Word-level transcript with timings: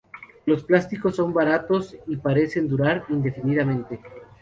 Los 0.47 0.63
plásticos 0.63 1.15
son 1.17 1.31
baratos 1.31 1.95
y 2.07 2.15
parecen 2.15 2.67
durar 2.67 3.05
indefinidamente. 3.09 3.99